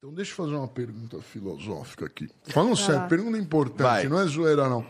Então 0.00 0.14
deixa 0.14 0.32
eu 0.32 0.36
fazer 0.36 0.54
uma 0.54 0.66
pergunta 0.66 1.20
filosófica 1.20 2.06
aqui. 2.06 2.26
Falando 2.44 2.74
sério, 2.74 3.06
pergunta 3.06 3.36
importante, 3.36 3.82
Vai. 3.82 4.08
não 4.08 4.18
é 4.18 4.26
zoeira 4.26 4.66
não. 4.66 4.86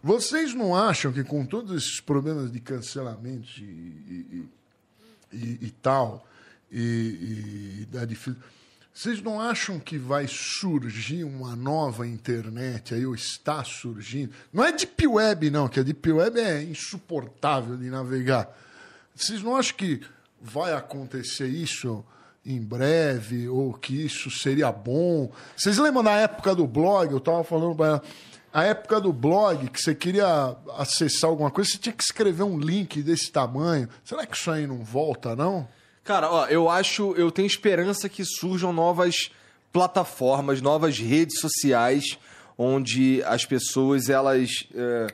Vocês 0.00 0.54
não 0.54 0.76
acham 0.76 1.12
que 1.12 1.24
com 1.24 1.44
todos 1.44 1.76
esses 1.76 2.00
problemas 2.00 2.52
de 2.52 2.60
cancelamento 2.60 3.48
e, 3.58 3.62
e, 3.62 4.48
e, 5.32 5.58
e 5.62 5.70
tal, 5.82 6.24
e, 6.70 7.84
da 7.90 8.04
dificuldade 8.04 8.52
vocês 8.94 9.22
não 9.22 9.40
acham 9.40 9.80
que 9.80 9.96
vai 9.96 10.28
surgir 10.28 11.24
uma 11.24 11.56
nova 11.56 12.06
internet 12.06 12.94
aí, 12.94 13.06
ou 13.06 13.14
está 13.14 13.64
surgindo? 13.64 14.34
Não 14.52 14.62
é 14.62 14.70
Deep 14.70 15.06
Web, 15.06 15.50
não, 15.50 15.66
que 15.66 15.80
a 15.80 15.82
Deep 15.82 16.12
Web 16.12 16.38
é 16.38 16.62
insuportável 16.62 17.76
de 17.76 17.88
navegar. 17.88 18.54
Vocês 19.16 19.42
não 19.42 19.56
acham 19.56 19.76
que 19.76 20.02
vai 20.40 20.74
acontecer 20.74 21.48
isso 21.48 22.04
em 22.44 22.60
breve, 22.60 23.48
ou 23.48 23.72
que 23.72 24.04
isso 24.04 24.30
seria 24.30 24.72
bom? 24.72 25.30
Vocês 25.56 25.78
lembram 25.78 26.02
da 26.02 26.12
época 26.12 26.54
do 26.54 26.66
blog? 26.66 27.10
Eu 27.10 27.18
estava 27.18 27.44
falando 27.44 27.76
para 27.76 27.86
ela. 27.86 28.02
A 28.52 28.64
época 28.64 29.00
do 29.00 29.12
blog, 29.12 29.70
que 29.70 29.80
você 29.80 29.94
queria 29.94 30.54
acessar 30.76 31.30
alguma 31.30 31.50
coisa, 31.50 31.70
você 31.70 31.78
tinha 31.78 31.92
que 31.92 32.02
escrever 32.02 32.42
um 32.42 32.58
link 32.58 33.02
desse 33.02 33.32
tamanho. 33.32 33.88
Será 34.04 34.26
que 34.26 34.36
isso 34.36 34.50
aí 34.50 34.66
não 34.66 34.84
volta, 34.84 35.34
não? 35.34 35.66
Cara, 36.04 36.30
ó, 36.30 36.46
eu 36.46 36.68
acho, 36.68 37.14
eu 37.16 37.30
tenho 37.30 37.46
esperança 37.46 38.08
que 38.08 38.24
surjam 38.24 38.72
novas 38.72 39.30
plataformas, 39.72 40.60
novas 40.60 40.98
redes 40.98 41.40
sociais, 41.40 42.18
onde 42.58 43.22
as 43.24 43.46
pessoas, 43.46 44.10
elas. 44.10 44.50
É... 44.74 45.06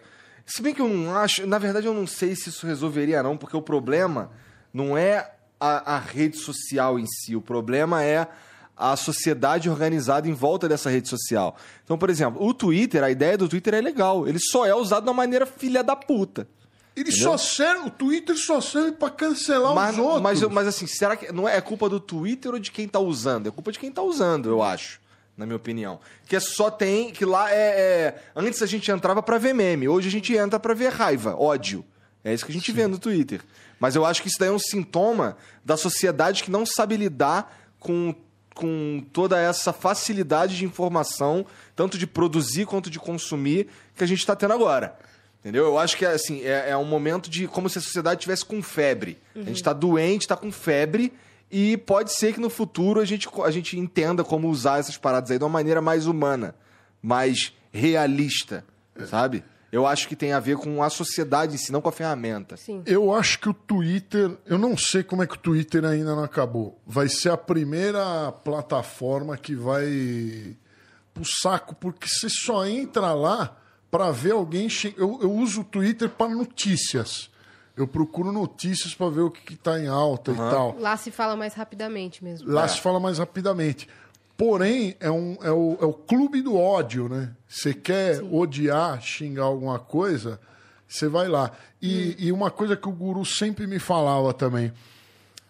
Se 0.45 0.61
bem 0.61 0.75
que 0.75 0.81
eu 0.81 0.89
não 0.89 1.17
acho, 1.17 1.47
na 1.47 1.59
verdade 1.59 1.87
eu 1.87 1.95
não 1.95 2.07
sei 2.07 2.35
se 2.35 2.49
isso 2.49 2.67
resolveria, 2.67 3.23
não, 3.23 3.37
porque 3.37 3.57
o 3.57 3.63
problema 3.63 4.33
não 4.73 4.97
é 4.97 5.31
a, 5.61 5.97
a 5.97 5.99
rede 5.99 6.37
social 6.37 6.99
em 6.99 7.07
si, 7.07 7.35
o 7.35 7.41
problema 7.41 8.03
é 8.03 8.29
a 8.77 8.95
sociedade 8.95 9.69
organizada 9.69 10.29
em 10.29 10.33
volta 10.33 10.69
dessa 10.69 10.89
rede 10.89 11.09
social. 11.09 11.57
Então, 11.85 11.99
por 11.99 12.09
exemplo, 12.09 12.45
o 12.45 12.55
Twitter, 12.55 13.03
a 13.03 13.11
ideia 13.11 13.37
do 13.37 13.49
Twitter 13.49 13.75
é 13.75 13.81
legal, 13.81 14.29
ele 14.29 14.39
só 14.39 14.65
é 14.65 14.75
usado 14.75 15.03
de 15.05 15.09
uma 15.09 15.15
maneira 15.15 15.45
filha 15.45 15.83
da 15.83 15.97
puta. 15.97 16.47
Ele 16.95 17.11
Entendeu? 17.11 17.31
só 17.31 17.37
serve, 17.37 17.89
o 17.89 17.91
Twitter 17.91 18.37
só 18.37 18.61
serve 18.61 18.93
para 18.93 19.11
cancelar 19.11 19.75
mas, 19.75 19.93
os 19.93 19.99
outros. 19.99 20.23
Mas, 20.23 20.43
mas 20.43 20.67
assim, 20.67 20.87
será 20.87 21.17
que 21.17 21.33
não 21.33 21.49
é 21.49 21.61
culpa 21.61 21.89
do 21.89 22.01
Twitter 22.01 22.53
ou 22.53 22.59
de 22.59 22.71
quem 22.71 22.89
tá 22.89 22.99
usando? 22.99 23.49
É 23.49 23.51
culpa 23.51 23.71
de 23.71 23.79
quem 23.79 23.91
tá 23.91 24.03
usando, 24.03 24.49
eu 24.49 24.63
acho, 24.63 25.01
na 25.37 25.47
minha 25.47 25.57
opinião. 25.57 26.01
Que 26.27 26.37
é 26.37 26.41
só 26.41 26.71
tem, 26.71 27.13
que 27.13 27.25
lá 27.25 27.53
é, 27.53 27.55
é 27.55 28.23
antes 28.35 28.63
a 28.63 28.67
gente 28.67 28.91
entrava 28.91 29.23
para 29.23 29.39
ver 29.39 29.55
meme, 29.55 29.89
hoje 29.89 30.09
a 30.09 30.11
gente 30.11 30.35
entra 30.35 30.59
para 30.59 30.75
ver 30.75 30.93
raiva, 30.93 31.37
ódio. 31.37 31.85
É 32.25 32.35
isso 32.35 32.45
que 32.45 32.53
a 32.53 32.55
gente 32.55 32.71
Sim. 32.71 32.77
vê 32.77 32.87
no 32.87 32.99
Twitter. 32.99 33.41
Mas 33.79 33.95
eu 33.95 34.05
acho 34.05 34.23
que 34.23 34.29
isso 34.29 34.39
daí 34.39 34.49
é 34.49 34.53
um 34.53 34.59
sintoma 34.59 35.37
da 35.65 35.77
sociedade 35.77 36.43
que 36.43 36.51
não 36.51 36.67
sabe 36.67 36.97
lidar 36.97 37.57
com 37.79 38.15
com 38.59 39.05
toda 39.13 39.39
essa 39.41 39.73
facilidade 39.73 40.57
de 40.57 40.65
informação, 40.65 41.47
tanto 41.77 41.97
de 41.97 42.09
produzir 42.09 42.67
quanto 42.67 42.91
de 42.91 42.99
consumir, 42.99 43.69
que 43.95 44.03
a 44.03 44.07
gente 44.07 44.19
está 44.19 44.35
tendo 44.35 44.53
agora. 44.53 44.99
Entendeu? 45.39 45.65
Eu 45.65 45.79
acho 45.79 45.97
que 45.97 46.05
assim, 46.05 46.43
é, 46.43 46.71
é 46.71 46.77
um 46.77 46.85
momento 46.85 47.31
de 47.31 47.47
como 47.47 47.71
se 47.71 47.79
a 47.79 47.81
sociedade 47.81 48.21
tivesse 48.21 48.45
com 48.45 48.61
febre. 48.61 49.17
Uhum. 49.33 49.43
A 49.43 49.45
gente 49.45 49.57
está 49.59 49.73
doente, 49.73 50.23
está 50.23 50.37
com 50.37 50.51
febre, 50.51 51.13
e 51.51 51.77
pode 51.77 52.13
ser 52.13 52.35
que 52.35 52.41
no 52.41 52.51
futuro 52.51 53.01
a 53.01 53.05
gente, 53.05 53.29
a 53.45 53.51
gente 53.53 53.79
entenda 53.79 54.25
como 54.25 54.49
usar 54.49 54.81
essas 54.81 54.97
paradas 54.97 55.31
aí 55.31 55.39
de 55.39 55.45
uma 55.45 55.51
maneira 55.51 55.81
mais 55.81 56.07
humana, 56.07 56.55
mais 57.01 57.53
realista, 57.73 58.65
é. 58.97 59.07
sabe? 59.07 59.45
Eu 59.71 59.87
acho 59.87 60.09
que 60.09 60.17
tem 60.17 60.33
a 60.33 60.41
ver 60.41 60.57
com 60.57 60.83
a 60.83 60.89
sociedade 60.89 61.55
em 61.55 61.59
si, 61.59 61.71
não 61.71 61.83
com 61.83 61.91
a 61.91 61.93
ferramenta. 61.93 62.57
Sim. 62.57 62.83
Eu 62.87 63.15
acho 63.15 63.39
que 63.39 63.49
o 63.49 63.55
Twitter, 63.55 64.37
eu 64.47 64.57
não 64.57 64.77
sei 64.77 65.03
como 65.03 65.23
é 65.23 65.27
que 65.27 65.35
o 65.35 65.39
Twitter 65.39 65.85
ainda 65.85 66.17
não 66.17 66.25
acabou. 66.25 66.81
Vai 66.87 67.09
ser 67.09 67.31
a 67.31 67.37
primeira 67.37 68.33
plataforma 68.33 69.37
que 69.37 69.55
vai 69.55 70.57
pro 71.13 71.25
saco, 71.25 71.75
porque 71.75 72.09
você 72.09 72.29
só 72.31 72.67
entra 72.67 73.13
lá 73.13 73.57
para 73.91 74.11
ver 74.11 74.33
alguém. 74.33 74.69
Che... 74.71 74.95
Eu, 74.97 75.19
eu 75.21 75.33
uso 75.33 75.61
o 75.61 75.65
Twitter 75.65 76.09
para 76.09 76.35
notícias. 76.35 77.31
Eu 77.77 77.87
procuro 77.87 78.33
notícias 78.33 78.95
para 78.95 79.09
ver 79.11 79.21
o 79.21 79.31
que 79.31 79.55
está 79.55 79.79
em 79.79 79.87
alta 79.87 80.33
uhum. 80.33 80.49
e 80.49 80.51
tal. 80.51 80.77
Lá 80.81 80.97
se 80.97 81.11
fala 81.11 81.37
mais 81.37 81.55
rapidamente 81.55 82.25
mesmo. 82.25 82.51
Lá 82.51 82.65
é. 82.65 82.69
se 82.69 82.81
fala 82.81 82.99
mais 82.99 83.19
rapidamente. 83.19 83.89
Porém, 84.39 84.97
é, 85.01 85.11
um, 85.11 85.37
é, 85.43 85.51
o, 85.51 85.77
é 85.81 85.85
o 85.85 85.93
clube 85.93 86.41
do 86.41 86.57
ódio, 86.57 87.09
né? 87.09 87.33
Você 87.49 87.75
quer 87.75 88.19
Sim. 88.19 88.29
odiar, 88.33 89.03
xingar 89.03 89.43
alguma 89.43 89.81
coisa, 89.81 90.39
você 90.87 91.09
vai 91.09 91.27
lá. 91.27 91.51
E, 91.83 92.11
hum. 92.11 92.15
e 92.19 92.33
uma 92.33 92.49
coisa 92.49 92.77
que 92.77 92.89
o 92.89 92.93
guru 92.93 93.25
sempre 93.25 93.67
me 93.67 93.81
falava 93.81 94.33
também 94.33 94.73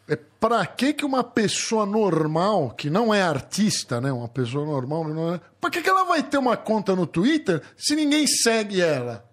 é 0.08 0.16
para 0.16 0.64
que 0.64 0.94
que 0.94 1.04
uma 1.04 1.22
pessoa 1.22 1.84
normal, 1.84 2.70
que 2.70 2.88
não 2.88 3.12
é 3.12 3.20
artista, 3.20 4.00
né, 4.00 4.10
uma 4.10 4.26
pessoa 4.28 4.64
normal, 4.64 5.06
não 5.06 5.34
é, 5.34 5.40
para 5.60 5.68
que 5.68 5.82
que 5.82 5.90
ela 5.90 6.04
vai 6.04 6.22
ter 6.22 6.38
uma 6.38 6.56
conta 6.56 6.96
no 6.96 7.06
Twitter 7.06 7.60
se 7.76 7.94
ninguém 7.94 8.26
segue 8.26 8.80
ela, 8.80 9.28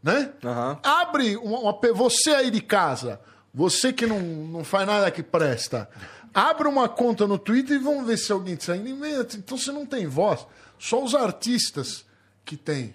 né? 0.00 0.30
Uhum. 0.44 0.78
Abre 0.84 1.36
uma, 1.38 1.58
uma, 1.58 1.78
você 1.92 2.30
aí 2.30 2.52
de 2.52 2.60
casa, 2.60 3.20
você 3.52 3.92
que 3.92 4.06
não, 4.06 4.20
não 4.20 4.62
faz 4.62 4.86
nada 4.86 5.10
que 5.10 5.24
presta, 5.24 5.90
abre 6.34 6.68
uma 6.68 6.88
conta 6.88 7.26
no 7.26 7.38
Twitter 7.38 7.76
e 7.76 7.82
vamos 7.82 8.06
ver 8.06 8.16
se 8.16 8.32
alguém 8.32 8.56
te 8.56 8.64
segue. 8.64 8.90
Então 9.36 9.56
você 9.56 9.72
não 9.72 9.86
tem 9.86 10.06
voz, 10.06 10.46
só 10.78 11.02
os 11.02 11.14
artistas 11.14 12.04
que 12.44 12.56
tem. 12.56 12.94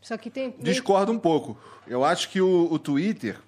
Só 0.00 0.16
que 0.16 0.30
tem. 0.30 0.54
Discordo 0.58 1.12
um 1.12 1.18
pouco. 1.18 1.58
Eu 1.86 2.04
acho 2.04 2.30
que 2.30 2.40
o, 2.40 2.68
o 2.70 2.78
Twitter, 2.78 3.38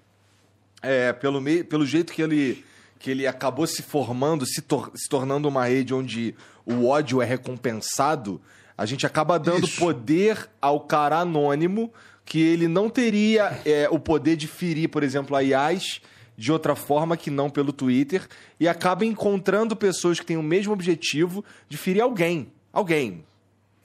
é, 0.83 1.13
pelo, 1.13 1.41
meio, 1.41 1.65
pelo 1.65 1.87
jeito 1.87 2.13
que 2.13 2.23
ele 2.23 2.65
que 2.99 3.11
ele 3.11 3.27
acabou 3.27 3.67
se 3.67 3.83
formando, 3.83 4.45
se, 4.45 4.61
tor 4.61 4.93
se 4.95 5.09
tornando 5.09 5.49
uma 5.49 5.65
rede 5.65 5.95
onde 5.95 6.35
o 6.67 6.87
ódio 6.87 7.23
é 7.23 7.25
recompensado, 7.25 8.39
a 8.77 8.85
gente 8.85 9.07
acaba 9.07 9.39
dando 9.39 9.67
Isso. 9.67 9.81
poder 9.81 10.51
ao 10.61 10.81
cara 10.81 11.19
anônimo 11.19 11.91
que 12.27 12.39
ele 12.39 12.69
não 12.69 12.91
teria 12.91 13.59
é, 13.65 13.89
o 13.91 13.99
poder 13.99 14.37
de 14.37 14.47
ferir, 14.47 14.89
por 14.91 15.03
exemplo, 15.03 15.35
a 15.35 15.41
IAS 15.41 16.03
de 16.41 16.51
outra 16.51 16.75
forma 16.75 17.19
que 17.19 17.31
não 17.31 17.51
pelo 17.51 17.71
Twitter 17.71 18.27
e 18.59 18.67
acaba 18.67 19.05
encontrando 19.05 19.77
pessoas 19.77 20.19
que 20.19 20.25
têm 20.25 20.39
o 20.39 20.43
mesmo 20.43 20.73
objetivo 20.73 21.45
de 21.69 21.77
ferir 21.77 22.01
alguém. 22.01 22.51
Alguém. 22.73 23.23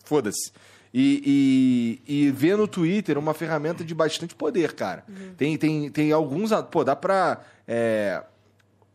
Foda-se. 0.05 0.53
E, 0.93 1.99
e, 2.07 2.27
e 2.27 2.31
vê 2.31 2.55
no 2.55 2.66
Twitter 2.66 3.17
uma 3.17 3.33
ferramenta 3.33 3.83
de 3.83 3.93
bastante 3.93 4.33
poder, 4.33 4.71
cara. 4.71 5.03
Uhum. 5.09 5.33
Tem, 5.35 5.57
tem, 5.57 5.91
tem 5.91 6.11
alguns. 6.13 6.51
Pô, 6.71 6.85
dá 6.85 6.95
pra. 6.95 7.41
É, 7.67 8.23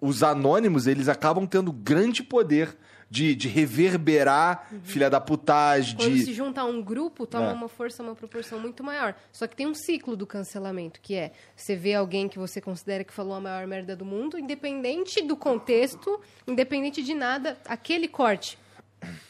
os 0.00 0.22
anônimos, 0.22 0.86
eles 0.86 1.06
acabam 1.06 1.46
tendo 1.46 1.70
grande 1.70 2.22
poder 2.22 2.74
de, 3.10 3.34
de 3.34 3.48
reverberar 3.48 4.68
uhum. 4.70 4.80
filha 4.84 5.10
da 5.10 5.20
putagem. 5.20 5.96
Quando 5.96 6.14
de... 6.14 6.24
se 6.24 6.32
junta 6.32 6.60
a 6.60 6.64
um 6.64 6.80
grupo, 6.80 7.26
toma 7.26 7.50
é. 7.50 7.52
uma 7.52 7.68
força, 7.68 8.02
uma 8.02 8.14
proporção 8.14 8.60
muito 8.60 8.84
maior. 8.84 9.16
Só 9.32 9.48
que 9.48 9.56
tem 9.56 9.66
um 9.66 9.74
ciclo 9.74 10.16
do 10.16 10.26
cancelamento, 10.26 11.00
que 11.00 11.16
é 11.16 11.32
você 11.56 11.74
vê 11.74 11.94
alguém 11.94 12.28
que 12.28 12.38
você 12.38 12.60
considera 12.60 13.02
que 13.02 13.12
falou 13.12 13.34
a 13.34 13.40
maior 13.40 13.66
merda 13.66 13.96
do 13.96 14.04
mundo, 14.04 14.38
independente 14.38 15.20
do 15.22 15.36
contexto, 15.36 16.20
independente 16.46 17.02
de 17.02 17.14
nada, 17.14 17.58
aquele 17.66 18.06
corte 18.06 18.56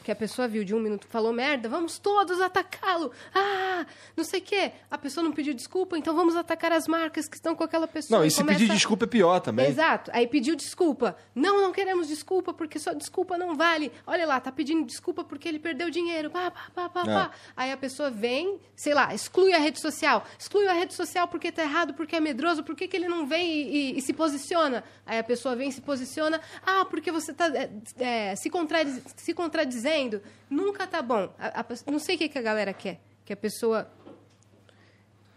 que 0.03 0.11
a 0.11 0.17
pessoa 0.17 0.49
viu 0.49 0.65
de 0.65 0.75
um 0.75 0.81
minuto 0.81 1.07
falou 1.07 1.33
merda, 1.33 1.69
vamos 1.69 1.99
todos 1.99 2.41
atacá-lo. 2.41 3.13
Ah, 3.35 3.87
não 4.17 4.25
sei 4.25 4.41
o 4.41 4.43
quê. 4.43 4.73
A 4.91 4.99
pessoa 4.99 5.23
não 5.23 5.33
pediu 5.33 5.55
desculpa, 5.55 5.97
então 5.97 6.15
vamos 6.15 6.37
atacar 6.37 6.73
as 6.73 6.89
marcas 6.89 7.29
que 7.29 7.37
estão 7.37 7.55
com 7.55 7.63
aquela 7.63 7.87
pessoa. 7.87 8.19
Não, 8.19 8.25
e, 8.25 8.29
e 8.29 8.31
se 8.31 8.43
pedir 8.43 8.69
desculpa 8.69 9.05
é 9.05 9.09
pior 9.09 9.41
também. 9.41 9.67
Exato. 9.67 10.11
Aí 10.13 10.27
pediu 10.27 10.57
desculpa. 10.57 11.17
Não, 11.35 11.61
não 11.61 11.73
queremos 11.73 12.09
desculpa, 12.09 12.53
porque 12.53 12.79
só 12.79 12.93
desculpa 12.93 13.39
não 13.39 13.57
vale. 13.57 13.93
Olha 14.07 14.27
lá, 14.27 14.41
tá 14.41 14.51
pedindo 14.51 14.85
desculpa 14.85 15.23
porque 15.25 15.49
ele 15.49 15.59
perdeu 15.59 15.91
dinheiro. 15.91 16.31
Pá, 16.31 16.51
pá, 16.51 16.71
pá, 16.75 16.89
pá, 16.89 17.03
é. 17.03 17.05
pá. 17.05 17.31
Aí 17.57 17.73
a 17.73 17.77
pessoa 17.77 18.11
vem, 18.11 18.59
sei 18.75 18.95
lá, 18.95 19.15
exclui 19.15 19.53
a 19.53 19.59
rede 19.59 19.81
social. 19.81 20.25
Exclui 20.39 20.67
a 20.67 20.73
rede 20.73 20.95
social 20.95 21.29
porque 21.29 21.53
tá 21.53 21.63
errado, 21.63 21.95
porque 21.95 22.17
é 22.17 22.21
medroso, 22.21 22.63
por 22.63 22.75
que, 22.75 22.89
que 22.89 22.97
ele 22.97 23.09
não 23.09 23.27
vem 23.27 23.47
e, 23.47 23.93
e, 23.93 23.99
e, 23.99 24.03
se 24.03 24.13
posiciona? 24.13 24.83
Aí 25.07 25.19
a 25.19 25.25
pessoa 25.25 25.55
vem 25.55 25.69
e 25.69 25.73
se 25.73 25.81
posiciona. 25.81 26.41
Ah, 26.65 26.85
porque 26.85 27.13
você 27.13 27.33
tá 27.33 27.47
é, 27.49 27.71
é, 27.99 28.37
se, 28.37 28.51
contradiz, 28.51 29.01
se 29.17 29.35
contradizendo 29.61 30.23
nunca 30.49 30.87
tá 30.87 31.03
bom. 31.03 31.33
A, 31.39 31.61
a, 31.61 31.91
não 31.91 31.99
sei 31.99 32.17
o 32.17 32.19
que, 32.19 32.29
que 32.29 32.39
a 32.39 32.43
galera 32.43 32.73
quer. 32.73 33.01
Que 33.25 33.33
a 33.33 33.37
pessoa 33.37 33.91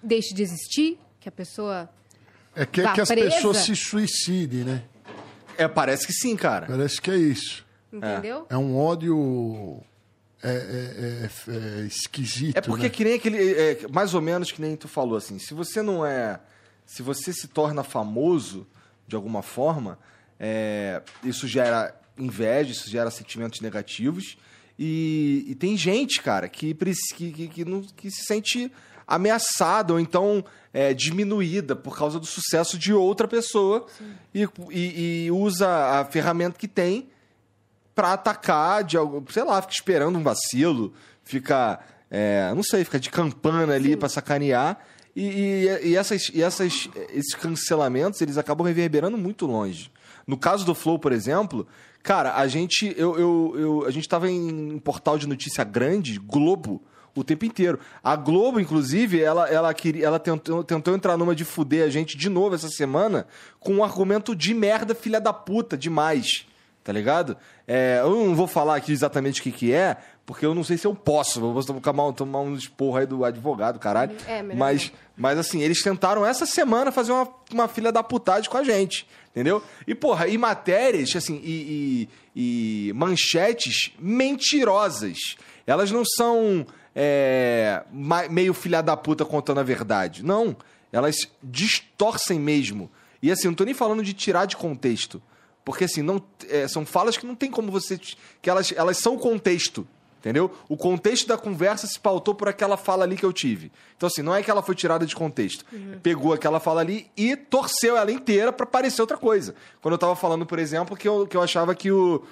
deixe 0.02 0.34
de 0.34 0.42
existir, 0.42 1.00
que 1.20 1.30
a 1.30 1.32
pessoa. 1.32 1.90
É 2.56 2.66
que, 2.66 2.82
que 2.82 3.02
as 3.02 3.10
pessoas 3.10 3.58
se 3.58 3.76
suicidem, 3.76 4.64
né? 4.64 4.84
É, 5.58 5.68
parece 5.68 6.08
que 6.08 6.14
sim, 6.14 6.36
cara. 6.36 6.68
Parece 6.68 7.02
que 7.02 7.12
é 7.12 7.18
isso. 7.18 7.66
Entendeu? 7.92 8.48
É, 8.50 8.56
é 8.56 8.58
um 8.58 8.78
ódio. 8.78 9.82
É, 10.42 10.50
é, 10.50 10.54
é, 10.56 11.82
é, 11.82 11.86
esquisito. 11.86 12.58
É 12.58 12.62
porque 12.62 12.84
né? 12.84 12.90
que 12.90 13.04
nem 13.04 13.14
aquele. 13.16 13.54
É, 13.54 13.88
mais 13.92 14.14
ou 14.14 14.22
menos 14.22 14.52
que 14.52 14.62
nem 14.62 14.76
tu 14.76 14.88
falou 14.88 15.18
assim. 15.18 15.40
Se 15.40 15.54
você 15.54 15.82
não 15.82 16.06
é. 16.06 16.40
Se 16.86 17.02
você 17.02 17.32
se 17.32 17.48
torna 17.48 17.82
famoso 17.82 18.68
de 19.08 19.16
alguma 19.16 19.42
forma, 19.42 19.98
é, 20.40 21.02
isso 21.24 21.48
gera 21.48 21.96
inveja, 22.18 22.72
isso 22.72 22.90
gera 22.90 23.10
sentimentos 23.12 23.62
negativos. 23.62 24.38
E, 24.78 25.46
e 25.48 25.56
tem 25.56 25.78
gente, 25.78 26.22
cara, 26.22 26.48
que, 26.50 26.74
que, 26.74 27.32
que, 27.32 27.48
que, 27.48 27.66
não, 27.66 27.82
que 27.82 28.10
se 28.10 28.26
sente 28.26 28.72
ameaçada 29.06 29.94
ou 29.94 30.00
então 30.00 30.44
é, 30.74 30.94
diminuída 30.94 31.76
por 31.76 31.96
causa 31.98 32.20
do 32.20 32.26
sucesso 32.26 32.78
de 32.78 32.94
outra 32.94 33.28
pessoa 33.28 33.86
e, 34.34 34.48
e, 34.72 35.26
e, 35.26 35.32
usa 35.32 35.68
a 36.00 36.06
ferramenta 36.06 36.58
que 36.58 36.68
tem 36.68 37.10
pra 37.94 38.14
atacar, 38.14 38.84
de, 38.84 38.98
algo- 38.98 39.24
sei 39.32 39.44
lá, 39.44 39.62
fica 39.62 39.74
esperando 39.74 40.18
um 40.18 40.24
vacilo, 40.24 40.94
fica, 41.24 41.80
é, 42.10 42.52
não 42.56 42.64
sei, 42.64 42.84
fica 42.84 43.00
de 43.00 43.10
campana 43.12 43.74
ali 43.76 43.96
pra 43.96 44.10
sacanear. 44.10 44.80
E, 45.16 45.22
e, 45.28 45.88
e 45.90 45.96
essas, 45.96 46.32
e 46.34 46.42
essas, 46.42 46.90
esses 47.12 47.36
cancelamentos, 47.36 48.20
eles 48.22 48.38
acabam 48.38 48.66
reverberando 48.66 49.16
muito 49.18 49.46
longe. 49.46 49.92
No 50.26 50.38
caso 50.38 50.66
do 50.66 50.74
Flow, 50.74 50.98
por 50.98 51.12
exemplo, 51.12 51.68
cara, 52.02 52.36
a 52.36 52.48
gente, 52.48 52.94
eu, 52.98 53.18
eu, 53.20 53.54
eu- 53.58 53.86
a 53.86 53.92
gente 53.92 54.08
tava 54.08 54.30
em 54.30 54.74
um 54.74 54.80
portal 54.80 55.18
de 55.18 55.28
notícia 55.28 55.64
grande, 55.64 56.18
Globo, 56.20 56.82
o 57.16 57.24
tempo 57.24 57.46
inteiro. 57.46 57.80
A 58.04 58.16
Globo, 58.16 58.60
inclusive, 58.60 59.22
ela, 59.22 59.48
ela, 59.50 59.74
queria, 59.74 60.06
ela 60.06 60.18
tentou, 60.20 60.64
tentou 60.64 60.96
entrar 60.96 61.16
numa 61.18 61.36
de 61.36 61.46
fuder 61.46 61.86
a 61.86 61.90
gente 61.90 62.18
de 62.18 62.28
novo 62.30 62.56
essa 62.56 62.70
semana 62.70 63.28
com 63.60 63.76
um 63.76 63.84
argumento 63.84 64.36
de 64.36 64.54
merda, 64.54 64.96
filha 64.96 65.22
da 65.22 65.32
puta, 65.32 65.78
demais. 65.78 66.46
Tá 66.84 66.92
ligado? 66.92 67.38
É, 67.66 68.00
eu 68.02 68.10
não 68.10 68.36
vou 68.36 68.46
falar 68.48 68.76
aqui 68.76 68.92
exatamente 68.92 69.40
o 69.40 69.44
que, 69.44 69.52
que 69.54 69.72
é, 69.72 69.96
porque 70.26 70.46
eu 70.46 70.56
não 70.56 70.64
sei 70.64 70.78
se 70.78 70.88
eu 70.88 70.96
posso. 70.96 71.40
Eu 71.40 71.54
vou 71.54 71.64
tomar, 71.64 72.14
tomar 72.14 72.40
um 72.42 72.56
esporro 72.56 72.98
aí 72.98 73.06
do 73.06 73.26
advogado, 73.26 73.80
caralho. 73.80 74.16
É, 74.28 74.42
melhor 74.42 74.58
mas, 74.58 74.92
mas 75.18 75.38
assim, 75.38 75.62
eles 75.62 75.82
tentaram 75.82 76.26
essa 76.26 76.46
semana 76.46 76.92
fazer 76.92 77.12
uma, 77.12 77.28
uma 77.52 77.68
filha 77.68 77.92
da 77.92 78.02
putagem 78.04 78.50
com 78.50 78.58
a 78.58 78.64
gente. 78.64 79.08
Entendeu? 79.32 79.64
E, 79.88 79.96
porra, 79.96 80.28
e 80.28 80.38
matérias, 80.38 81.16
assim, 81.16 81.42
e, 81.44 82.08
e- 82.36 82.90
e 82.90 82.94
manchetes 82.94 83.92
mentirosas. 84.00 85.36
Elas 85.66 85.90
não 85.92 86.04
são 86.06 86.66
é, 86.96 87.84
meio 88.30 88.54
filha 88.54 88.82
da 88.82 88.96
puta 88.96 89.26
contando 89.26 89.60
a 89.60 89.64
verdade. 89.64 90.24
Não. 90.24 90.56
Elas 90.92 91.16
distorcem 91.42 92.40
mesmo. 92.40 92.92
E 93.22 93.32
assim, 93.32 93.48
não 93.48 93.56
tô 93.56 93.64
nem 93.64 93.74
falando 93.74 94.04
de 94.04 94.14
tirar 94.14 94.46
de 94.46 94.56
contexto. 94.56 95.22
Porque 95.66 95.86
assim, 95.86 96.02
não, 96.02 96.22
é, 96.50 96.68
são 96.68 96.86
falas 96.86 97.18
que 97.18 97.26
não 97.26 97.36
tem 97.36 97.50
como 97.50 97.72
você. 97.72 97.98
que 98.42 98.50
elas, 98.50 98.72
elas 98.76 98.98
são 98.98 99.18
contexto. 99.18 99.88
Entendeu? 100.24 100.50
O 100.70 100.78
contexto 100.78 101.28
da 101.28 101.38
conversa 101.38 101.86
se 101.86 102.00
pautou 102.00 102.34
por 102.34 102.48
aquela 102.48 102.78
fala 102.78 103.04
ali 103.04 103.18
que 103.18 103.26
eu 103.26 103.34
tive. 103.34 103.70
Então, 103.98 104.08
assim, 104.08 104.22
não 104.22 104.34
é 104.34 104.42
que 104.42 104.50
ela 104.50 104.64
foi 104.64 104.74
tirada 104.74 105.06
de 105.06 105.14
contexto. 105.14 105.66
Pegou 106.02 106.32
aquela 106.32 106.62
fala 106.62 106.80
ali 106.80 107.12
e 107.18 107.36
torceu 107.36 107.98
ela 107.98 108.10
inteira 108.10 108.54
pra 108.54 108.66
parecer 108.66 109.02
outra 109.02 109.18
coisa. 109.18 109.54
Quando 109.82 109.96
eu 109.96 109.98
tava 109.98 110.16
falando, 110.16 110.46
por 110.46 110.60
exemplo, 110.60 110.96
que 110.96 111.10
eu, 111.10 111.28
que 111.28 111.36
eu 111.36 111.42
achava 111.42 111.76
que 111.76 111.92
o. 111.92 112.24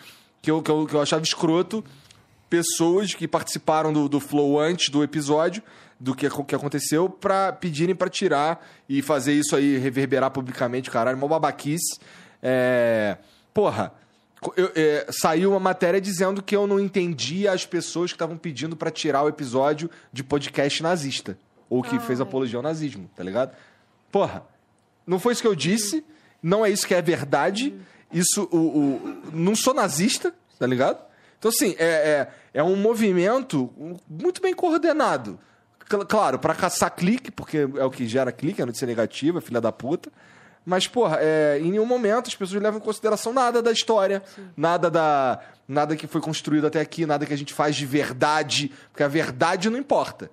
Que 0.41 0.49
eu, 0.49 0.61
que, 0.61 0.71
eu, 0.71 0.87
que 0.87 0.93
eu 0.95 1.01
achava 1.01 1.21
escroto 1.21 1.83
pessoas 2.49 3.13
que 3.13 3.27
participaram 3.27 3.91
do, 3.91 4.07
do 4.07 4.21
Flow 4.21 4.57
antes 4.57 4.89
do 4.89 5.03
episódio, 5.03 5.61
do 5.99 6.15
que, 6.15 6.29
que 6.29 6.55
aconteceu, 6.55 7.09
pra 7.09 7.51
pedirem 7.51 7.93
pra 7.93 8.09
tirar 8.09 8.65
e 8.87 9.01
fazer 9.01 9.33
isso 9.33 9.53
aí 9.53 9.77
reverberar 9.77 10.31
publicamente, 10.31 10.89
caralho, 10.89 11.17
uma 11.17 11.27
babaquice. 11.27 11.99
É, 12.41 13.17
porra, 13.53 13.93
eu- 14.57 14.71
é, 14.75 15.07
saiu 15.11 15.51
uma 15.51 15.59
matéria 15.59 16.01
dizendo 16.01 16.41
que 16.41 16.55
eu 16.55 16.65
não 16.65 16.79
entendia 16.79 17.51
as 17.51 17.65
pessoas 17.65 18.11
que 18.11 18.15
estavam 18.15 18.37
pedindo 18.37 18.75
pra 18.75 18.89
tirar 18.89 19.23
o 19.23 19.29
episódio 19.29 19.89
de 20.11 20.23
podcast 20.23 20.81
nazista. 20.81 21.37
Ou 21.69 21.81
que 21.83 21.99
fez 21.99 22.19
Ai. 22.19 22.27
apologia 22.27 22.57
ao 22.57 22.63
nazismo, 22.63 23.09
tá 23.15 23.23
ligado? 23.23 23.55
Porra, 24.11 24.43
não 25.07 25.19
foi 25.19 25.33
isso 25.33 25.41
que 25.41 25.47
eu 25.47 25.55
disse, 25.55 26.03
não 26.43 26.65
é 26.65 26.69
isso 26.69 26.85
que 26.87 26.93
é 26.93 27.01
verdade. 27.01 27.73
Isso, 28.11 28.47
o, 28.51 28.57
o- 28.57 29.21
não 29.31 29.55
sou 29.55 29.73
nazista, 29.73 30.33
tá 30.59 30.67
ligado? 30.67 30.99
Então, 31.39 31.49
assim, 31.49 31.75
é, 31.79 31.85
é, 31.85 32.27
é 32.55 32.63
um 32.63 32.75
movimento 32.75 33.71
muito 34.09 34.41
bem 34.41 34.53
coordenado. 34.53 35.39
Cl- 35.89 36.05
Claro, 36.05 36.37
pra 36.39 36.53
caçar 36.53 36.91
clique, 36.93 37.31
porque 37.31 37.59
é 37.59 37.85
o 37.85 37.89
que 37.89 38.05
gera 38.07 38.31
clique, 38.31 38.61
é 38.61 38.65
notícia 38.65 38.85
negativa, 38.85 39.39
filha 39.39 39.61
da 39.61 39.71
puta. 39.71 40.11
Mas, 40.65 40.87
porra, 40.87 41.17
é, 41.19 41.59
em 41.59 41.71
nenhum 41.71 41.85
momento 41.85 42.27
as 42.27 42.35
pessoas 42.35 42.61
levam 42.61 42.79
em 42.79 42.83
consideração 42.83 43.33
nada 43.33 43.61
da 43.61 43.71
história, 43.71 44.23
nada 44.55 44.89
da 44.91 45.39
nada 45.67 45.95
que 45.95 46.05
foi 46.05 46.19
construído 46.19 46.67
até 46.67 46.81
aqui, 46.81 47.05
nada 47.05 47.25
que 47.25 47.33
a 47.33 47.37
gente 47.37 47.53
faz 47.53 47.75
de 47.75 47.85
verdade, 47.85 48.71
porque 48.91 49.03
a 49.03 49.07
verdade 49.07 49.69
não 49.69 49.79
importa. 49.79 50.29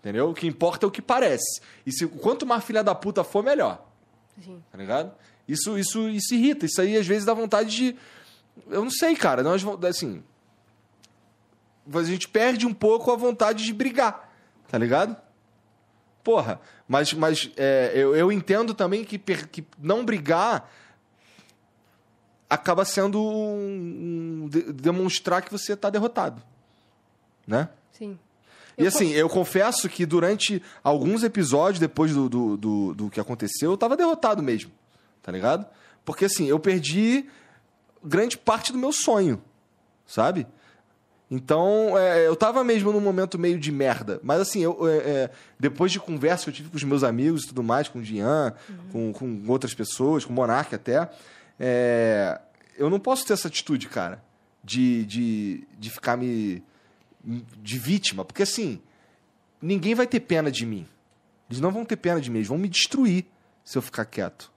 Entendeu? 0.00 0.30
O 0.30 0.34
que 0.34 0.46
importa 0.46 0.84
é 0.84 0.88
o 0.88 0.90
que 0.90 1.00
parece. 1.00 1.60
E 1.86 1.92
se, 1.92 2.06
quanto 2.06 2.46
mais 2.46 2.64
filha 2.64 2.82
da 2.82 2.94
puta 2.94 3.22
for, 3.24 3.42
melhor. 3.42 3.86
Sim. 4.42 4.62
Tá 4.70 4.76
ligado? 4.76 5.12
Isso, 5.48 5.78
isso, 5.78 6.08
isso 6.08 6.34
irrita. 6.34 6.66
Isso 6.66 6.80
aí, 6.80 6.96
às 6.96 7.06
vezes, 7.06 7.24
dá 7.24 7.32
vontade 7.32 7.74
de. 7.74 7.96
Eu 8.68 8.82
não 8.82 8.90
sei, 8.90 9.16
cara. 9.16 9.42
Nós, 9.42 9.64
assim. 9.88 10.22
A 11.92 12.02
gente 12.02 12.28
perde 12.28 12.66
um 12.66 12.74
pouco 12.74 13.10
a 13.10 13.16
vontade 13.16 13.64
de 13.64 13.72
brigar. 13.72 14.30
Tá 14.68 14.78
ligado? 14.78 15.16
Porra. 16.24 16.58
Mas, 16.88 17.12
mas 17.12 17.50
é, 17.56 17.92
eu, 17.94 18.16
eu 18.16 18.32
entendo 18.32 18.72
também 18.74 19.04
que, 19.04 19.18
per- 19.18 19.46
que 19.48 19.64
não 19.78 20.04
brigar 20.04 20.68
acaba 22.48 22.84
sendo 22.84 23.20
um, 23.22 24.44
um 24.44 24.48
de- 24.48 24.72
demonstrar 24.72 25.42
que 25.42 25.50
você 25.52 25.76
tá 25.76 25.90
derrotado. 25.90 26.42
Né? 27.46 27.68
Sim. 27.92 28.18
E 28.76 28.82
Eu 28.82 28.88
assim, 28.88 29.10
eu 29.12 29.28
confesso 29.28 29.88
que 29.88 30.04
durante 30.06 30.62
alguns 30.82 31.22
episódios, 31.22 31.78
depois 31.78 32.12
do, 32.12 32.28
do, 32.28 32.56
do, 32.56 32.94
do 32.94 33.10
que 33.10 33.20
aconteceu, 33.20 33.70
eu 33.70 33.76
tava 33.76 33.96
derrotado 33.96 34.42
mesmo. 34.42 34.72
Tá 35.22 35.30
ligado? 35.30 35.66
Porque 36.04 36.24
assim, 36.24 36.46
eu 36.46 36.58
perdi 36.58 37.28
grande 38.02 38.36
parte 38.36 38.72
do 38.72 38.78
meu 38.78 38.92
sonho. 38.92 39.42
Sabe? 40.06 40.46
Então, 41.34 41.98
é, 41.98 42.28
eu 42.28 42.36
tava 42.36 42.62
mesmo 42.62 42.92
num 42.92 43.00
momento 43.00 43.36
meio 43.36 43.58
de 43.58 43.72
merda. 43.72 44.20
Mas 44.22 44.40
assim, 44.40 44.60
eu, 44.60 44.86
é, 44.88 44.96
é, 44.96 45.30
depois 45.58 45.90
de 45.90 45.98
conversa 45.98 46.44
que 46.44 46.50
eu 46.50 46.54
tive 46.54 46.68
com 46.68 46.76
os 46.76 46.84
meus 46.84 47.02
amigos 47.02 47.42
e 47.42 47.48
tudo 47.48 47.60
mais, 47.60 47.88
com 47.88 47.98
o 47.98 48.04
Jean, 48.04 48.54
com, 48.92 49.12
com 49.12 49.42
outras 49.48 49.74
pessoas, 49.74 50.24
com 50.24 50.32
o 50.32 50.36
Monark 50.36 50.72
até, 50.72 51.10
é, 51.58 52.40
eu 52.78 52.88
não 52.88 53.00
posso 53.00 53.26
ter 53.26 53.32
essa 53.32 53.48
atitude, 53.48 53.88
cara, 53.88 54.22
de, 54.62 55.04
de, 55.06 55.66
de 55.76 55.90
ficar 55.90 56.16
me. 56.16 56.62
de 57.24 57.78
vítima. 57.78 58.24
Porque 58.24 58.44
assim, 58.44 58.80
ninguém 59.60 59.94
vai 59.94 60.06
ter 60.06 60.20
pena 60.20 60.52
de 60.52 60.64
mim. 60.64 60.86
Eles 61.50 61.60
não 61.60 61.72
vão 61.72 61.84
ter 61.84 61.96
pena 61.96 62.20
de 62.20 62.30
mim, 62.30 62.38
eles 62.38 62.48
vão 62.48 62.58
me 62.58 62.68
destruir 62.68 63.26
se 63.64 63.76
eu 63.76 63.82
ficar 63.82 64.04
quieto. 64.04 64.52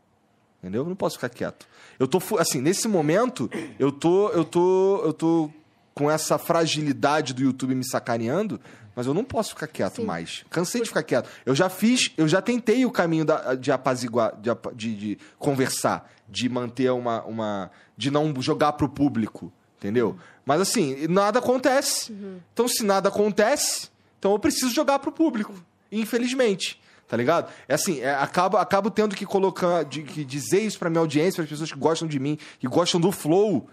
Entendeu? 0.59 0.83
Eu 0.83 0.89
não 0.89 0.95
posso 0.95 1.15
ficar 1.15 1.29
quieto. 1.29 1.67
Eu 1.97 2.07
tô 2.07 2.19
assim, 2.37 2.61
nesse 2.61 2.87
momento, 2.87 3.49
eu 3.79 3.91
tô 3.91 4.29
eu 4.29 4.45
tô 4.45 5.01
eu 5.03 5.13
tô 5.13 5.49
com 5.97 6.11
essa 6.11 6.37
fragilidade 6.37 7.33
do 7.33 7.41
YouTube 7.41 7.73
me 7.73 7.83
sacaneando, 7.83 8.61
mas 8.95 9.07
eu 9.07 9.15
não 9.15 9.23
posso 9.23 9.49
ficar 9.55 9.65
quieto 9.65 9.95
Sim. 9.95 10.05
mais. 10.05 10.45
Cansei 10.47 10.81
de 10.81 10.87
ficar 10.87 11.01
quieto. 11.01 11.27
Eu 11.43 11.55
já 11.55 11.69
fiz, 11.69 12.11
eu 12.15 12.27
já 12.27 12.39
tentei 12.39 12.85
o 12.85 12.91
caminho 12.91 13.25
da- 13.25 13.55
de 13.55 13.71
apaziguar, 13.71 14.35
de, 14.39 14.51
de- 14.75 14.95
de 14.95 15.17
conversar, 15.39 16.07
de 16.29 16.47
manter 16.47 16.91
uma, 16.91 17.23
uma 17.23 17.71
de 17.97 18.11
não 18.11 18.31
jogar 18.39 18.73
pro 18.73 18.87
público, 18.87 19.51
entendeu? 19.79 20.15
Mas 20.45 20.61
assim, 20.61 21.07
nada 21.07 21.39
acontece. 21.39 22.15
Então 22.53 22.67
se 22.67 22.83
nada 22.83 23.09
acontece, 23.09 23.89
então 24.19 24.33
eu 24.33 24.39
preciso 24.39 24.69
jogar 24.71 24.99
pro 24.99 25.11
público, 25.11 25.53
infelizmente. 25.91 26.79
Tá 27.07 27.15
ligado? 27.17 27.49
É 27.69 27.73
assim, 27.73 28.01
é, 28.01 28.13
acabo, 28.13 28.57
acabo 28.57 28.91
tendo 28.91 29.15
que 29.15 29.25
colocar, 29.25 29.83
de, 29.85 30.03
que 30.03 30.25
dizer 30.25 30.59
isso 30.59 30.77
pra 30.77 30.89
minha 30.89 30.99
audiência, 30.99 31.35
para 31.37 31.45
as 31.45 31.49
pessoas 31.49 31.71
que 31.71 31.79
gostam 31.79 32.05
de 32.07 32.19
mim, 32.19 32.37
que 32.59 32.67
gostam 32.67 32.99
do 32.99 33.13
flow, 33.13 33.69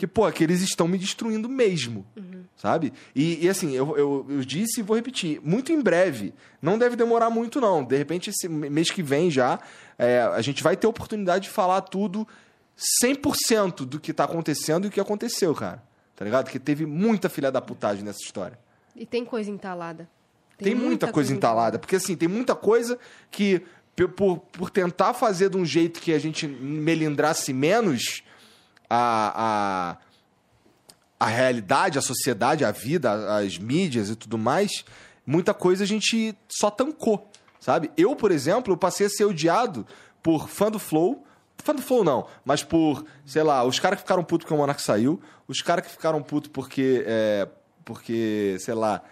que, 0.00 0.06
pô, 0.06 0.32
que 0.32 0.42
eles 0.42 0.62
estão 0.62 0.88
me 0.88 0.96
destruindo 0.96 1.46
mesmo. 1.46 2.06
Sabe? 2.56 2.90
E, 3.14 3.44
e, 3.44 3.48
assim, 3.50 3.72
eu, 3.72 3.94
eu, 3.98 4.26
eu 4.30 4.40
disse 4.40 4.80
e 4.80 4.82
vou 4.82 4.96
repetir, 4.96 5.38
muito 5.44 5.72
em 5.72 5.82
breve. 5.82 6.32
Não 6.62 6.78
deve 6.78 6.96
demorar 6.96 7.28
muito, 7.28 7.60
não. 7.60 7.84
De 7.84 7.98
repente, 7.98 8.30
esse 8.30 8.48
mês 8.48 8.90
que 8.90 9.02
vem 9.02 9.30
já, 9.30 9.60
é, 9.98 10.22
a 10.22 10.40
gente 10.40 10.62
vai 10.62 10.74
ter 10.74 10.86
oportunidade 10.86 11.44
de 11.44 11.50
falar 11.50 11.82
tudo 11.82 12.26
100% 13.04 13.84
do 13.84 14.00
que 14.00 14.14
tá 14.14 14.24
acontecendo 14.24 14.86
e 14.86 14.88
o 14.88 14.90
que 14.90 15.00
aconteceu, 15.00 15.54
cara. 15.54 15.82
Tá 16.16 16.24
ligado? 16.24 16.48
Que 16.48 16.58
teve 16.58 16.86
muita 16.86 17.28
filha 17.28 17.52
da 17.52 17.60
putagem 17.60 18.02
nessa 18.02 18.20
história. 18.24 18.58
E 18.96 19.04
tem 19.04 19.22
coisa 19.22 19.50
entalada. 19.50 20.08
Tem, 20.56 20.74
muita, 20.74 21.12
coisa 21.12 21.30
entalada. 21.30 21.78
Porque, 21.78 21.96
assim, 21.96 22.16
tem 22.16 22.28
muita 22.28 22.54
coisa 22.54 22.98
que, 23.30 23.62
por, 24.16 24.38
por 24.38 24.70
tentar 24.70 25.12
fazer 25.12 25.50
de 25.50 25.58
um 25.58 25.64
jeito 25.64 26.00
que 26.00 26.14
a 26.14 26.18
gente 26.18 26.46
melindrasse 26.46 27.52
menos 27.52 28.22
a, 28.90 29.96
a, 31.20 31.26
a 31.26 31.28
realidade, 31.28 31.98
a 31.98 32.02
sociedade, 32.02 32.64
a 32.64 32.72
vida, 32.72 33.36
as 33.36 33.56
mídias 33.56 34.10
e 34.10 34.16
tudo 34.16 34.36
mais, 34.36 34.84
muita 35.24 35.54
coisa 35.54 35.84
a 35.84 35.86
gente 35.86 36.36
só 36.48 36.70
tancou, 36.70 37.30
sabe? 37.60 37.90
Eu, 37.96 38.16
por 38.16 38.32
exemplo, 38.32 38.76
passei 38.76 39.06
a 39.06 39.10
ser 39.10 39.24
odiado 39.24 39.86
por 40.22 40.48
fã 40.48 40.70
do 40.70 40.78
Flow. 40.78 41.24
Fã 41.58 41.74
do 41.74 41.82
Flow 41.82 42.02
não, 42.02 42.26
mas 42.44 42.64
por, 42.64 43.04
sei 43.24 43.42
lá, 43.42 43.62
os 43.64 43.78
caras 43.78 43.98
que 43.98 44.02
ficaram 44.02 44.24
putos 44.24 44.44
porque 44.44 44.54
o 44.54 44.56
Monark 44.56 44.82
saiu, 44.82 45.20
os 45.46 45.60
caras 45.60 45.86
que 45.86 45.92
ficaram 45.92 46.22
putos 46.22 46.50
porque, 46.50 47.04
é, 47.06 47.46
porque, 47.84 48.56
sei 48.60 48.74
lá, 48.74 49.02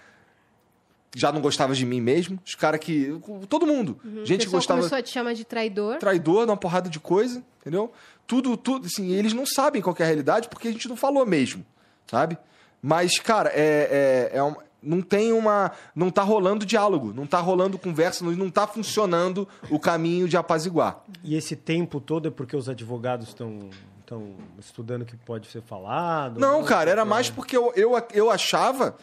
já 1.16 1.32
não 1.32 1.40
gostava 1.40 1.74
de 1.74 1.84
mim 1.86 2.00
mesmo, 2.00 2.38
os 2.44 2.54
caras 2.54 2.80
que. 2.80 3.18
Todo 3.48 3.66
mundo. 3.66 3.98
O 4.04 4.24
Gente 4.24 4.46
que 4.46 4.52
gostava 4.52 4.80
começou 4.80 4.98
a 4.98 5.02
te 5.02 5.10
chamar 5.10 5.34
de 5.34 5.44
traidor. 5.44 5.96
traidor, 5.98 6.44
uma 6.44 6.56
porrada 6.56 6.88
de 6.88 7.00
coisa, 7.00 7.42
entendeu? 7.60 7.92
Tudo, 8.26 8.56
tudo, 8.56 8.86
assim, 8.86 9.10
eles 9.12 9.32
não 9.32 9.46
sabem 9.46 9.80
qual 9.80 9.94
que 9.94 10.02
é 10.02 10.04
a 10.04 10.08
realidade 10.08 10.48
porque 10.48 10.68
a 10.68 10.72
gente 10.72 10.88
não 10.88 10.96
falou 10.96 11.24
mesmo, 11.24 11.64
sabe? 12.06 12.36
Mas, 12.82 13.18
cara, 13.18 13.50
é, 13.54 14.28
é, 14.32 14.38
é 14.38 14.42
um- 14.42 14.54
não 14.80 15.00
tem 15.00 15.32
uma. 15.32 15.72
Não 15.94 16.08
tá 16.10 16.22
rolando 16.22 16.64
diálogo, 16.64 17.12
não 17.12 17.26
tá 17.26 17.40
rolando 17.40 17.76
conversa, 17.78 18.24
não, 18.24 18.30
não 18.32 18.48
tá 18.50 18.66
funcionando 18.66 19.48
o 19.70 19.78
caminho 19.80 20.28
de 20.28 20.36
apaziguar. 20.36 21.02
E 21.24 21.34
esse 21.34 21.56
tempo 21.56 22.00
todo 22.00 22.28
é 22.28 22.30
porque 22.30 22.54
os 22.54 22.68
advogados 22.68 23.28
estão 23.28 23.70
estão 24.00 24.36
estudando 24.58 25.02
o 25.02 25.04
que 25.04 25.16
pode 25.16 25.48
ser 25.48 25.60
falado? 25.60 26.38
Não, 26.40 26.62
cara, 26.64 26.90
era 26.90 27.04
mais 27.04 27.28
porque 27.28 27.54
eu, 27.56 27.72
eu, 27.76 27.92
eu 28.14 28.30
achava. 28.30 28.96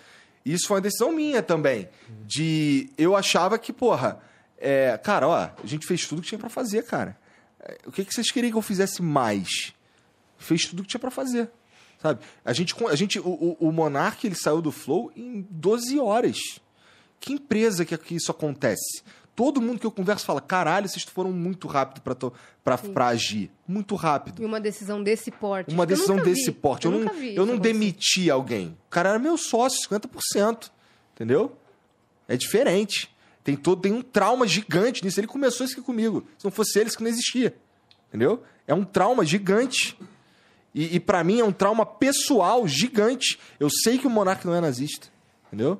Isso 0.46 0.68
foi 0.68 0.76
uma 0.76 0.82
decisão 0.82 1.12
minha 1.12 1.42
também. 1.42 1.90
De. 2.26 2.90
Eu 2.98 3.16
achava 3.16 3.58
que, 3.58 3.74
porra. 3.74 4.22
É, 4.58 4.98
cara, 4.98 5.28
ó, 5.28 5.36
a 5.36 5.54
gente 5.66 5.86
fez 5.86 6.08
tudo 6.08 6.22
que 6.22 6.30
tinha 6.30 6.40
para 6.40 6.50
fazer, 6.50 6.84
cara. 6.84 7.18
É, 7.60 7.80
o 7.86 7.92
que, 7.92 8.06
que 8.06 8.14
vocês 8.14 8.32
queriam 8.32 8.52
que 8.52 8.58
eu 8.58 8.62
fizesse 8.62 9.02
mais? 9.02 9.74
Fez 10.38 10.66
tudo 10.66 10.84
que 10.84 10.90
tinha 10.90 11.00
para 11.00 11.12
fazer. 11.12 11.50
Sabe? 12.02 12.22
A 12.44 12.54
gente, 12.54 12.76
a 12.86 12.96
gente, 12.96 13.20
o, 13.20 13.58
o 13.60 13.72
Monark 13.72 14.26
ele 14.26 14.36
saiu 14.36 14.62
do 14.62 14.72
Flow 14.72 15.12
em 15.16 15.46
12 15.50 16.00
horas. 16.00 16.38
Que 17.20 17.34
empresa 17.34 17.84
que, 17.84 17.98
que 17.98 18.16
isso 18.16 18.32
acontece? 18.32 19.04
Todo 19.36 19.62
mundo 19.62 19.80
que 19.80 19.86
eu 19.86 19.92
converso 19.92 20.26
fala: 20.26 20.40
caralho, 20.40 20.88
vocês 20.88 21.04
foram 21.04 21.32
muito 21.32 21.68
rápido 21.68 22.02
para 22.02 23.08
agir. 23.08 23.52
Muito 23.68 23.96
rápido. 23.96 24.42
E 24.42 24.46
uma 24.46 24.62
decisão 24.62 25.04
desse 25.04 25.30
porte. 25.30 25.74
Uma 25.74 25.86
decisão 25.86 26.16
desse 26.16 26.46
vi. 26.46 26.52
porte. 26.52 26.86
Eu, 26.86 26.94
eu 26.94 27.00
não, 27.00 27.14
eu 27.16 27.46
não 27.46 27.58
demiti 27.58 28.30
alguém. 28.32 28.78
O 28.88 28.90
cara 28.90 29.10
era 29.10 29.20
meu 29.20 29.38
sócio, 29.38 29.90
50%. 29.90 30.72
Entendeu? 31.14 31.58
É 32.28 32.38
diferente. 32.38 33.14
Tem, 33.44 33.56
todo, 33.56 33.82
tem 33.82 33.92
um 33.92 34.02
trauma 34.02 34.48
gigante 34.48 35.04
nisso. 35.04 35.20
Ele 35.20 35.28
começou 35.28 35.66
isso 35.66 35.76
aqui 35.76 35.86
comigo. 35.86 36.26
Se 36.38 36.46
não 36.46 36.52
fosse 36.52 36.80
ele, 36.80 36.88
isso 36.88 36.98
que 36.98 37.04
não 37.04 37.12
existia. 37.12 37.56
Entendeu? 38.08 38.42
É 38.66 38.74
um 38.74 38.86
trauma 38.86 39.26
gigante. 39.26 39.98
E, 40.74 40.96
e 40.96 41.00
para 41.00 41.24
mim 41.24 41.42
é 41.42 41.44
um 41.44 41.52
trauma 41.52 41.86
pessoal 41.86 42.66
gigante. 42.68 43.38
Eu 43.60 43.70
sei 43.70 43.98
que 43.98 44.08
o 44.08 44.10
monarca 44.10 44.48
não 44.48 44.56
é 44.56 44.62
nazista. 44.62 45.08
Entendeu? 45.48 45.80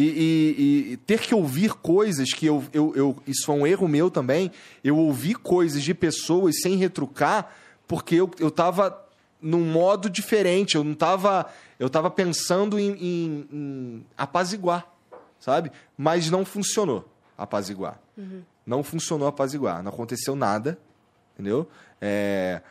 E, 0.00 0.04
e, 0.04 0.92
e, 0.92 0.96
ter 0.98 1.18
que 1.18 1.34
ouvir 1.34 1.74
coisas 1.74 2.32
que 2.32 2.46
eu, 2.46 2.62
eu, 2.72 2.92
eu, 2.94 3.16
Isso 3.26 3.44
foi 3.44 3.56
um 3.56 3.66
erro 3.66 3.88
meu 3.88 4.08
também. 4.08 4.52
Eu 4.84 4.96
ouvi 4.96 5.34
coisas 5.34 5.82
de 5.82 5.92
pessoas 5.92 6.60
sem 6.62 6.76
retrucar, 6.76 7.52
porque 7.88 8.14
eu, 8.14 8.30
eu 8.38 8.48
tava 8.48 9.04
num 9.42 9.64
modo 9.64 10.08
diferente. 10.08 10.76
Eu 10.76 10.84
não 10.84 10.94
tava. 10.94 11.46
Eu 11.80 11.90
tava 11.90 12.12
pensando 12.12 12.78
em, 12.78 12.92
em, 12.92 13.48
em 13.52 14.06
apaziguar, 14.16 14.86
sabe? 15.40 15.72
Mas 15.96 16.30
não 16.30 16.44
funcionou 16.44 17.04
apaziguar. 17.36 17.98
Uhum. 18.16 18.42
Não 18.64 18.84
funcionou 18.84 19.26
apaziguar. 19.26 19.82
Não 19.82 19.90
aconteceu 19.90 20.36
nada, 20.36 20.78
entendeu? 21.34 21.68
É, 22.00 22.62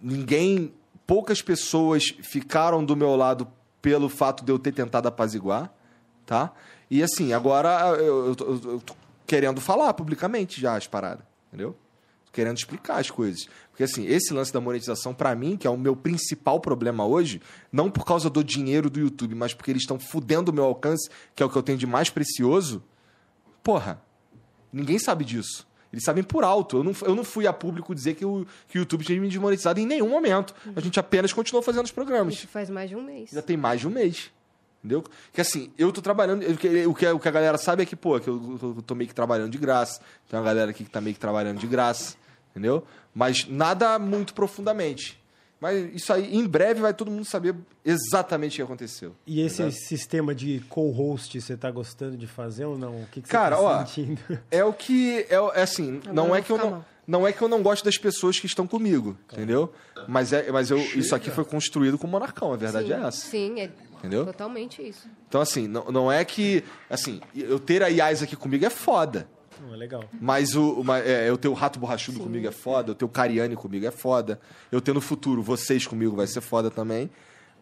ninguém. 0.00 0.72
Poucas 1.06 1.42
pessoas 1.42 2.04
ficaram 2.22 2.82
do 2.82 2.96
meu 2.96 3.14
lado 3.16 3.46
pelo 3.82 4.08
fato 4.08 4.42
de 4.46 4.50
eu 4.50 4.58
ter 4.58 4.72
tentado 4.72 5.08
apaziguar 5.08 5.70
tá? 6.28 6.52
E 6.90 7.02
assim, 7.02 7.32
agora 7.32 7.96
eu, 7.96 8.36
eu, 8.38 8.60
eu 8.64 8.80
tô 8.80 8.94
querendo 9.26 9.62
falar 9.62 9.94
publicamente 9.94 10.60
já 10.60 10.76
as 10.76 10.86
paradas, 10.86 11.24
entendeu? 11.48 11.74
Tô 12.26 12.32
querendo 12.32 12.58
explicar 12.58 13.00
as 13.00 13.10
coisas. 13.10 13.48
Porque 13.70 13.82
assim, 13.82 14.06
esse 14.06 14.34
lance 14.34 14.52
da 14.52 14.60
monetização, 14.60 15.14
para 15.14 15.34
mim, 15.34 15.56
que 15.56 15.66
é 15.66 15.70
o 15.70 15.76
meu 15.78 15.96
principal 15.96 16.60
problema 16.60 17.06
hoje, 17.06 17.40
não 17.72 17.90
por 17.90 18.04
causa 18.04 18.28
do 18.28 18.44
dinheiro 18.44 18.90
do 18.90 19.00
YouTube, 19.00 19.34
mas 19.34 19.54
porque 19.54 19.70
eles 19.70 19.82
estão 19.82 19.98
fudendo 19.98 20.50
o 20.50 20.54
meu 20.54 20.64
alcance, 20.64 21.08
que 21.34 21.42
é 21.42 21.46
o 21.46 21.48
que 21.48 21.56
eu 21.56 21.62
tenho 21.62 21.78
de 21.78 21.86
mais 21.86 22.10
precioso, 22.10 22.84
porra, 23.62 24.02
ninguém 24.70 24.98
sabe 24.98 25.24
disso. 25.24 25.66
Eles 25.90 26.04
sabem 26.04 26.22
por 26.22 26.44
alto. 26.44 26.76
Eu 26.76 26.84
não, 26.84 26.92
eu 27.00 27.14
não 27.14 27.24
fui 27.24 27.46
a 27.46 27.52
público 27.54 27.94
dizer 27.94 28.14
que 28.14 28.24
o, 28.24 28.46
que 28.68 28.78
o 28.78 28.80
YouTube 28.80 29.02
tinha 29.02 29.18
me 29.18 29.28
desmonetizado 29.28 29.80
em 29.80 29.86
nenhum 29.86 30.10
momento. 30.10 30.54
A 30.76 30.80
gente 30.80 31.00
apenas 31.00 31.32
continuou 31.32 31.62
fazendo 31.62 31.86
os 31.86 31.90
programas. 31.90 32.34
Isso 32.34 32.48
faz 32.48 32.68
mais 32.68 32.90
de 32.90 32.96
um 32.96 33.02
mês. 33.02 33.30
Já 33.30 33.40
tem 33.40 33.56
mais 33.56 33.80
de 33.80 33.88
um 33.88 33.90
mês. 33.90 34.30
Entendeu? 34.78 35.04
Que 35.32 35.40
assim, 35.40 35.72
eu 35.76 35.92
tô 35.92 36.00
trabalhando. 36.00 36.42
O 36.42 36.56
que, 36.56 36.86
o 36.86 36.94
que, 36.94 37.06
o 37.08 37.18
que 37.18 37.28
a 37.28 37.32
galera 37.32 37.58
sabe 37.58 37.82
é 37.82 37.86
que, 37.86 37.96
pô, 37.96 38.18
que 38.20 38.28
eu, 38.28 38.58
eu 38.62 38.82
tô 38.82 38.94
meio 38.94 39.08
que 39.08 39.14
trabalhando 39.14 39.50
de 39.50 39.58
graça. 39.58 40.00
Tem 40.28 40.38
uma 40.38 40.44
galera 40.44 40.70
aqui 40.70 40.84
que 40.84 40.90
tá 40.90 41.00
meio 41.00 41.14
que 41.14 41.20
trabalhando 41.20 41.58
de 41.58 41.66
graça. 41.66 42.16
Entendeu? 42.50 42.84
Mas 43.14 43.46
nada 43.48 43.98
muito 43.98 44.34
profundamente. 44.34 45.18
Mas 45.60 45.92
isso 45.94 46.12
aí, 46.12 46.36
em 46.36 46.46
breve, 46.46 46.80
vai 46.80 46.94
todo 46.94 47.10
mundo 47.10 47.24
saber 47.24 47.54
exatamente 47.84 48.54
o 48.54 48.56
que 48.56 48.62
aconteceu. 48.62 49.14
E 49.26 49.40
esse 49.40 49.62
entendeu? 49.62 49.80
sistema 49.80 50.34
de 50.34 50.60
co-host, 50.68 51.40
você 51.40 51.56
tá 51.56 51.70
gostando 51.70 52.16
de 52.16 52.28
fazer 52.28 52.64
ou 52.64 52.78
não? 52.78 53.02
O 53.02 53.06
que, 53.10 53.20
que 53.20 53.28
Cara, 53.28 53.56
você 53.56 53.62
tá 53.62 53.68
ó, 53.68 53.86
sentindo? 53.86 54.20
É 54.50 54.64
o 54.64 54.72
que. 54.72 55.26
É, 55.28 55.34
é 55.54 55.62
assim, 55.62 56.00
não 56.12 56.34
é 56.34 56.40
que 56.40 56.52
eu 56.52 56.58
não. 56.58 56.84
Não 57.08 57.26
é 57.26 57.32
que 57.32 57.40
eu 57.40 57.48
não 57.48 57.62
gosto 57.62 57.82
das 57.86 57.96
pessoas 57.96 58.38
que 58.38 58.46
estão 58.46 58.66
comigo, 58.66 59.16
entendeu? 59.32 59.72
Mas, 60.06 60.30
é, 60.30 60.52
mas 60.52 60.70
eu, 60.70 60.76
isso 60.94 61.14
aqui 61.14 61.30
foi 61.30 61.42
construído 61.42 61.96
com 61.96 62.06
o 62.06 62.10
Monarcão, 62.10 62.52
a 62.52 62.56
verdade 62.56 62.88
sim, 62.88 62.92
é 62.92 62.96
essa. 62.96 63.30
Sim, 63.30 63.60
é 63.60 63.70
Entendeu? 63.98 64.24
Totalmente 64.26 64.86
isso. 64.86 65.08
Então, 65.28 65.40
assim, 65.40 65.66
não, 65.66 65.90
não 65.90 66.12
é 66.12 66.24
que. 66.24 66.64
Assim, 66.88 67.20
eu 67.34 67.58
ter 67.58 67.82
a 67.82 67.88
Yais 67.88 68.22
aqui 68.22 68.36
comigo 68.36 68.64
é 68.64 68.70
foda. 68.70 69.28
Não, 69.60 69.74
é 69.74 69.76
legal. 69.76 70.04
Mas 70.20 70.54
o, 70.54 70.80
uma, 70.80 70.98
é, 71.00 71.28
eu 71.28 71.36
ter 71.36 71.48
o 71.48 71.52
Rato 71.52 71.78
Borrachudo 71.78 72.18
Sim. 72.18 72.24
comigo 72.24 72.46
é 72.46 72.52
foda, 72.52 72.92
eu 72.92 72.94
ter 72.94 73.04
o 73.04 73.08
Cariani 73.08 73.56
comigo 73.56 73.86
é 73.86 73.90
foda. 73.90 74.40
Eu 74.70 74.80
ter 74.80 74.94
no 74.94 75.00
futuro 75.00 75.42
vocês 75.42 75.86
comigo 75.86 76.14
vai 76.14 76.26
ser 76.26 76.40
foda 76.40 76.70
também. 76.70 77.10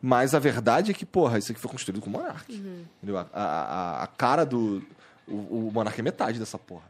Mas 0.01 0.35
a 0.35 0.39
verdade 0.39 0.91
é 0.91 0.95
que, 0.95 1.07
porra, 1.07 1.39
isso 1.39 1.51
aqui 1.51 1.61
foi 1.61 1.71
construído 1.71 2.03
com 2.03 2.11
o 2.11 2.13
Monark. 2.13 2.53
Uhum. 2.53 2.85
Entendeu? 2.99 3.19
A, 3.19 3.27
a, 3.33 4.03
a, 4.03 4.07
cara 4.07 4.45
do. 4.45 4.83
O, 5.27 5.69
o 5.69 5.71
Monark 5.73 5.99
é 5.99 6.03
metade 6.03 6.39
dessa 6.39 6.59
porra. 6.59 6.85